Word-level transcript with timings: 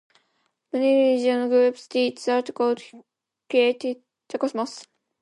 Many 0.73 0.95
religious 1.21 1.49
groups 1.49 1.87
teach 1.87 2.25
that 2.25 2.55
God 2.55 2.81
created 3.51 4.01
the 4.29 4.39
Cosmos. 4.39 4.87